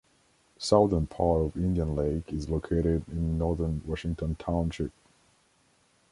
The 0.55 0.59
southern 0.61 1.05
part 1.05 1.43
of 1.45 1.55
Indian 1.55 1.95
Lake 1.95 2.33
is 2.33 2.49
located 2.49 3.07
in 3.09 3.37
northern 3.37 3.83
Washington 3.85 4.33
Township. 4.33 4.89